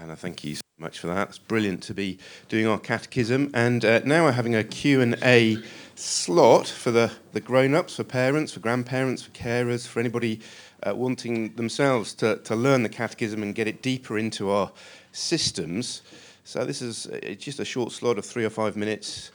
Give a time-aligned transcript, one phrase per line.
[0.00, 1.28] Hannah, thank you so much for that.
[1.28, 2.18] It's brilliant to be
[2.48, 3.50] doing our catechism.
[3.52, 5.58] And uh, now we're having a Q&A
[5.94, 10.40] slot for the, the grown-ups, for parents, for grandparents, for carers, for anybody
[10.84, 14.72] uh, wanting themselves to, to learn the catechism and get it deeper into our
[15.12, 16.00] systems.
[16.44, 19.32] So this is uh, just a short slot of three or five minutes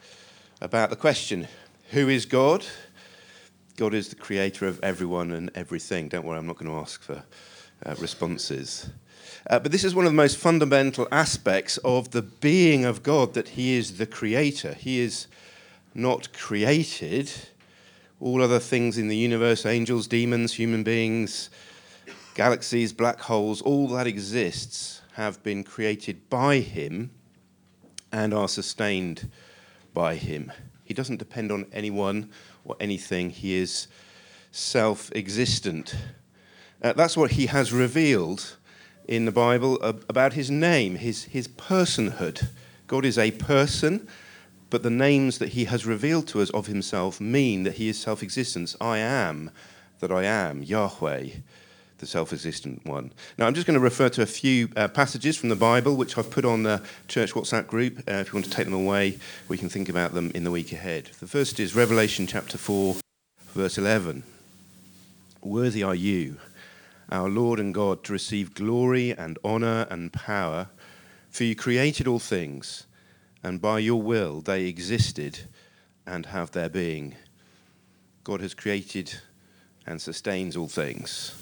[0.61, 1.47] about the question,
[1.91, 2.65] who is God?
[3.77, 6.09] God is the creator of everyone and everything.
[6.09, 7.23] Don't worry, I'm not going to ask for
[7.85, 8.89] uh, responses.
[9.47, 13.33] Uh, but this is one of the most fundamental aspects of the being of God
[13.35, 14.73] that He is the creator.
[14.73, 15.27] He is
[15.93, 17.31] not created.
[18.19, 21.49] All other things in the universe, angels, demons, human beings,
[22.33, 27.11] galaxies, black holes, all that exists have been created by Him
[28.11, 29.29] and are sustained
[29.93, 30.51] by Him.
[30.83, 32.29] He doesn't depend on anyone
[32.63, 33.87] or anything, He is
[34.51, 35.95] self existent.
[36.81, 38.57] Uh, that's what He has revealed
[39.07, 42.47] in the Bible about his name, his, his personhood.
[42.87, 44.07] God is a person,
[44.69, 47.99] but the names that he has revealed to us of himself mean that he is
[47.99, 48.75] self existence.
[48.81, 49.51] I am
[49.99, 51.29] that I am, Yahweh,
[51.99, 53.11] the self existent one.
[53.37, 56.17] Now, I'm just going to refer to a few uh, passages from the Bible, which
[56.17, 57.99] I've put on the church WhatsApp group.
[57.99, 60.51] Uh, if you want to take them away, we can think about them in the
[60.51, 61.11] week ahead.
[61.19, 62.95] The first is Revelation chapter 4,
[63.53, 64.23] verse 11.
[65.41, 66.37] Worthy are you
[67.11, 70.69] our Lord and God, to receive glory and honor and power.
[71.29, 72.85] For you created all things,
[73.43, 75.41] and by your will they existed
[76.05, 77.15] and have their being.
[78.23, 79.13] God has created
[79.85, 81.35] and sustains all things.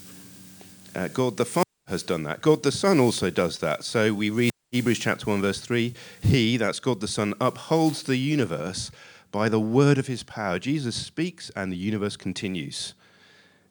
[0.95, 2.41] Uh, God the Father has done that.
[2.41, 3.83] God the Son also does that.
[3.83, 8.17] So we read Hebrews chapter 1, verse 3 He, that's God the Son, upholds the
[8.17, 8.91] universe
[9.31, 10.59] by the word of his power.
[10.59, 12.93] Jesus speaks, and the universe continues.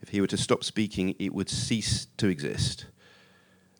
[0.03, 2.87] If he were to stop speaking, it would cease to exist.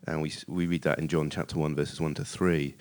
[0.07, 2.75] And we, we read that in John chapter 1, verses 1 to 3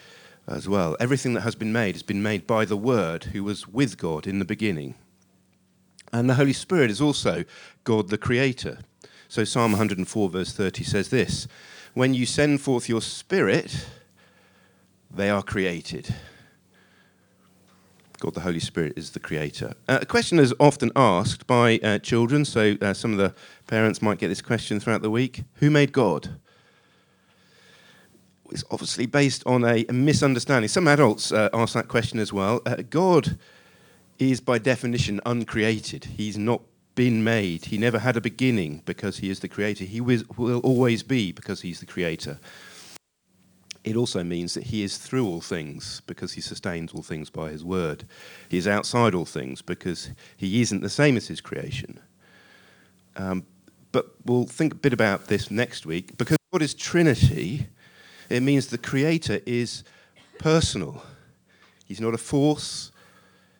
[0.47, 0.95] as well.
[0.99, 4.27] Everything that has been made has been made by the Word who was with God
[4.27, 4.95] in the beginning.
[6.13, 7.45] And the Holy Spirit is also
[7.83, 8.79] God the Creator.
[9.27, 11.47] So Psalm 104, verse 30 says this
[11.93, 13.87] When you send forth your Spirit,
[15.09, 16.13] they are created.
[18.21, 19.73] God the Holy Spirit is the creator.
[19.89, 23.33] Uh, a question is often asked by uh, children, so uh, some of the
[23.65, 26.29] parents might get this question throughout the week Who made God?
[28.51, 30.67] It's obviously based on a, a misunderstanding.
[30.67, 32.61] Some adults uh, ask that question as well.
[32.63, 33.39] Uh, God
[34.19, 36.05] is, by definition, uncreated.
[36.05, 36.61] He's not
[36.93, 37.65] been made.
[37.65, 39.85] He never had a beginning because he is the creator.
[39.85, 42.39] He will always be because he's the creator
[43.83, 47.49] it also means that he is through all things because he sustains all things by
[47.49, 48.05] his word.
[48.49, 51.99] He is outside all things because he isn't the same as his creation.
[53.15, 53.45] Um,
[53.91, 56.17] but we'll think a bit about this next week.
[56.17, 57.67] Because God is Trinity,
[58.29, 59.83] it means the Creator is
[60.37, 61.03] personal.
[61.85, 62.91] He's not a force,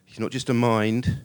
[0.04, 1.24] he's not just a mind.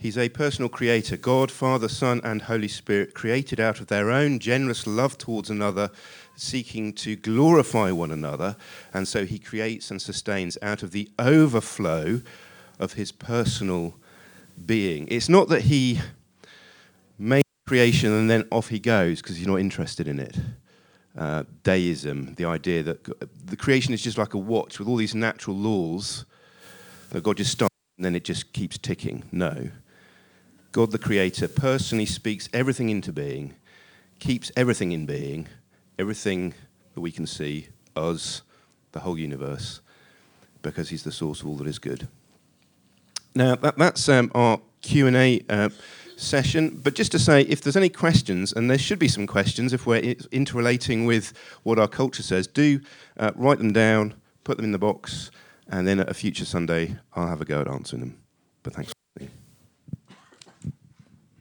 [0.00, 4.38] He's a personal creator, God, Father, Son, and Holy Spirit, created out of their own
[4.38, 5.90] generous love towards another
[6.36, 8.54] seeking to glorify one another,
[8.94, 12.22] and so he creates and sustains out of the overflow
[12.78, 13.96] of his personal
[14.64, 15.08] being.
[15.10, 15.98] It's not that he
[17.18, 20.36] made creation and then off he goes because he's not interested in it.
[21.16, 23.04] Uh, deism, the idea that
[23.46, 26.24] the creation is just like a watch with all these natural laws
[27.10, 29.24] that God just starts and then it just keeps ticking.
[29.32, 29.70] No.
[30.72, 33.54] God the Creator personally speaks everything into being,
[34.18, 35.48] keeps everything in being,
[35.98, 36.54] everything
[36.94, 38.42] that we can see, us,
[38.92, 39.80] the whole universe,
[40.62, 42.08] because he's the source of all that is good.
[43.34, 45.70] Now, that, that's um, our Q&A uh,
[46.16, 46.80] session.
[46.82, 49.86] But just to say, if there's any questions, and there should be some questions if
[49.86, 52.80] we're interrelating with what our culture says, do
[53.18, 54.14] uh, write them down,
[54.44, 55.30] put them in the box,
[55.68, 58.18] and then at a future Sunday, I'll have a go at answering them.
[58.62, 58.97] But thanks.